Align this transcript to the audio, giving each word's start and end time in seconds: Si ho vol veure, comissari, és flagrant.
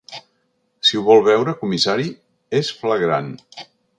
Si 0.89 0.97
ho 0.99 1.03
vol 1.09 1.21
veure, 1.27 1.53
comissari, 1.59 2.09
és 2.61 2.75
flagrant. 2.81 3.33